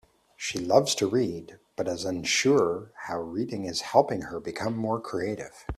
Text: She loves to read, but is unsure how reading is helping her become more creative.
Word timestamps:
She 0.35 0.57
loves 0.57 0.95
to 0.95 1.05
read, 1.07 1.59
but 1.75 1.87
is 1.87 2.05
unsure 2.05 2.91
how 3.05 3.19
reading 3.21 3.65
is 3.65 3.81
helping 3.81 4.23
her 4.23 4.39
become 4.39 4.75
more 4.75 4.99
creative. 4.99 5.67